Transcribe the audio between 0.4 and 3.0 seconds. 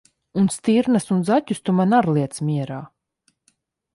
Un stirnas un zaķus tu man ar liec mierā!